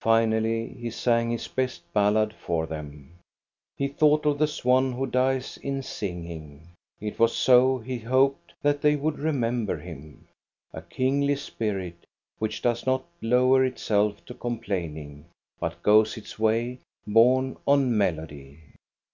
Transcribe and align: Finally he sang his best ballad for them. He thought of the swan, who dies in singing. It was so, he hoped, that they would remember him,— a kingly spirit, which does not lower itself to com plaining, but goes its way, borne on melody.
Finally 0.00 0.68
he 0.68 0.88
sang 0.88 1.28
his 1.30 1.46
best 1.46 1.82
ballad 1.92 2.32
for 2.32 2.64
them. 2.66 3.18
He 3.76 3.88
thought 3.88 4.24
of 4.24 4.38
the 4.38 4.46
swan, 4.46 4.92
who 4.94 5.04
dies 5.06 5.58
in 5.58 5.82
singing. 5.82 6.68
It 6.98 7.18
was 7.18 7.36
so, 7.36 7.76
he 7.76 7.98
hoped, 7.98 8.54
that 8.62 8.80
they 8.80 8.96
would 8.96 9.18
remember 9.18 9.76
him,— 9.78 10.26
a 10.72 10.80
kingly 10.80 11.36
spirit, 11.36 12.06
which 12.38 12.62
does 12.62 12.86
not 12.86 13.04
lower 13.20 13.62
itself 13.62 14.24
to 14.24 14.32
com 14.34 14.60
plaining, 14.60 15.26
but 15.58 15.82
goes 15.82 16.16
its 16.16 16.38
way, 16.38 16.78
borne 17.06 17.58
on 17.66 17.94
melody. 17.94 18.60